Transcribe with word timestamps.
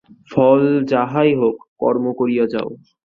ফল 0.31 0.61
যাহাই 0.91 1.31
হোক, 1.39 1.57
কর্ম 1.81 2.05
করিয়া 2.19 2.45
যাও। 2.53 2.69